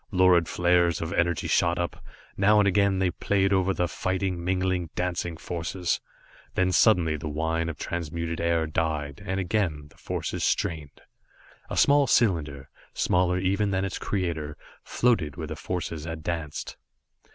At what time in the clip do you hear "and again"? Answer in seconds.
2.57-2.97, 9.23-9.89